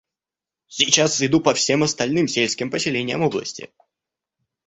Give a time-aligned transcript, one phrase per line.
[0.67, 3.69] Сейчас иду по всем остальным сельским поселениям области.